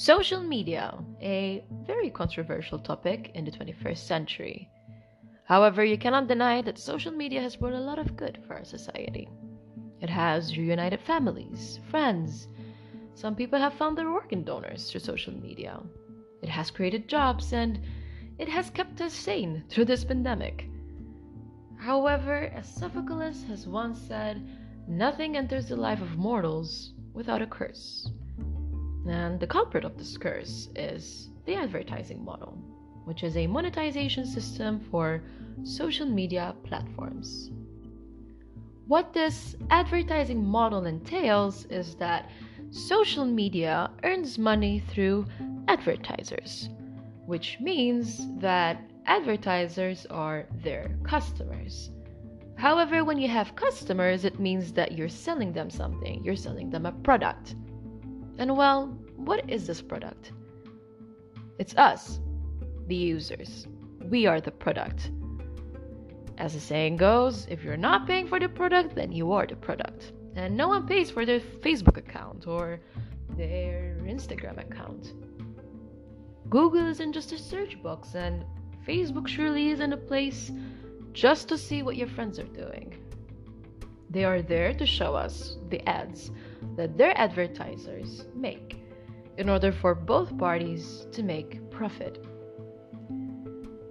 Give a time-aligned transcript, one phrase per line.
[0.00, 4.70] Social media, a very controversial topic in the 21st century.
[5.44, 8.64] However, you cannot deny that social media has brought a lot of good for our
[8.64, 9.28] society.
[10.00, 12.48] It has reunited families, friends.
[13.12, 15.78] Some people have found their organ donors through social media.
[16.40, 17.78] It has created jobs and
[18.38, 20.66] it has kept us sane through this pandemic.
[21.76, 24.40] However, as Sophocles has once said,
[24.88, 28.10] nothing enters the life of mortals without a curse.
[29.06, 32.58] And the culprit of this curse is the advertising model,
[33.04, 35.22] which is a monetization system for
[35.64, 37.50] social media platforms.
[38.86, 42.28] What this advertising model entails is that
[42.70, 45.26] social media earns money through
[45.68, 46.68] advertisers,
[47.26, 51.90] which means that advertisers are their customers.
[52.56, 56.84] However, when you have customers, it means that you're selling them something, you're selling them
[56.84, 57.54] a product.
[58.38, 60.32] And well, what is this product?
[61.58, 62.20] It's us,
[62.86, 63.66] the users.
[64.08, 65.10] We are the product.
[66.38, 69.56] As the saying goes, if you're not paying for the product, then you are the
[69.56, 70.12] product.
[70.36, 72.80] And no one pays for their Facebook account or
[73.36, 75.12] their Instagram account.
[76.48, 78.44] Google isn't just a search box, and
[78.86, 80.50] Facebook surely isn't a place
[81.12, 82.96] just to see what your friends are doing.
[84.08, 86.30] They are there to show us the ads
[86.80, 88.82] that their advertisers make
[89.36, 92.24] in order for both parties to make profit.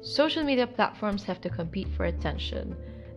[0.00, 2.74] Social media platforms have to compete for attention,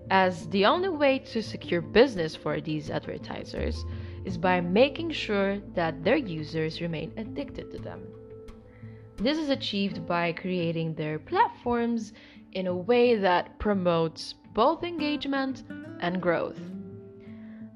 [0.09, 3.85] as the only way to secure business for these advertisers
[4.25, 8.01] is by making sure that their users remain addicted to them.
[9.15, 12.11] This is achieved by creating their platforms
[12.51, 15.63] in a way that promotes both engagement
[16.01, 16.59] and growth.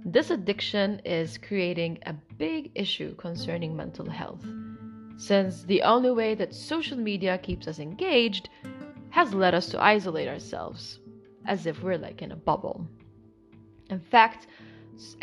[0.07, 4.45] This addiction is creating a big issue concerning mental health,
[5.17, 8.49] since the only way that social media keeps us engaged
[9.09, 10.99] has led us to isolate ourselves,
[11.47, 12.87] as if we're like in a bubble.
[13.89, 14.45] In fact,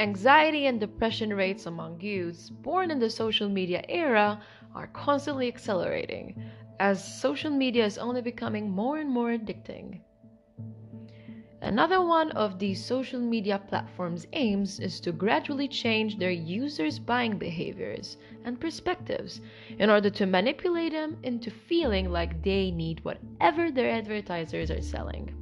[0.01, 4.43] anxiety and depression rates among youths born in the social media era
[4.75, 6.43] are constantly accelerating,
[6.81, 10.01] as social media is only becoming more and more addicting.
[11.62, 17.39] Another one of these social media platforms' aims is to gradually change their users' buying
[17.39, 19.41] behaviors and perspectives
[19.78, 25.33] in order to manipulate them into feeling like they need whatever their advertisers are selling.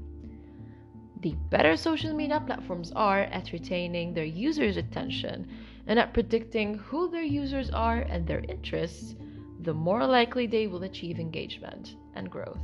[1.22, 5.48] The better social media platforms are at retaining their users' attention
[5.86, 9.16] and at predicting who their users are and their interests,
[9.60, 12.60] the more likely they will achieve engagement and growth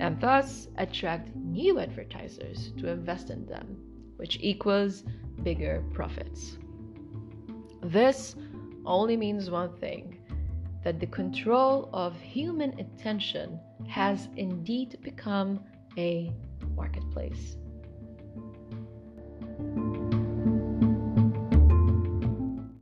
[0.00, 3.76] and thus attract new advertisers to invest in them,
[4.16, 5.04] which equals
[5.42, 6.58] bigger profits.
[7.82, 8.34] This
[8.86, 10.18] only means one thing
[10.82, 13.58] that the control of human attention
[13.88, 15.60] has indeed become
[15.96, 16.32] a
[16.74, 17.56] marketplace.